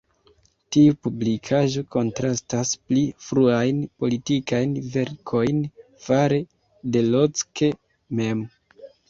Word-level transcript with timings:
Tiu 0.75 0.93
publikaĵo 1.07 1.83
kontrastas 1.95 2.71
pli 2.85 3.03
fruajn 3.25 3.83
politikajn 4.05 4.73
verkojn 4.97 5.61
fare 6.07 6.41
de 6.97 7.05
Locke 7.13 7.71
mem. 8.25 8.43